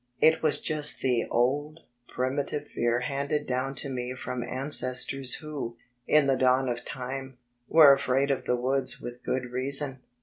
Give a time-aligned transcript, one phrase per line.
[0.19, 5.77] It was just the old, primitive fear handed down to me from ancestors who,
[6.07, 7.37] in the dawn of time,
[7.69, 10.01] were afraid of the woods with good reason.